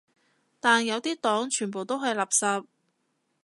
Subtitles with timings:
[0.59, 2.65] 但有啲黨全部都係垃圾